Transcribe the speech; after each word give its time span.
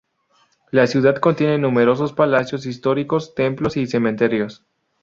La 0.71 0.87
ciudad 0.87 1.17
contiene 1.17 1.59
numerosos 1.59 2.11
palacios 2.11 2.65
históricos, 2.65 3.35
templos 3.35 3.77
y 3.77 3.85
cementerios. 3.85 4.65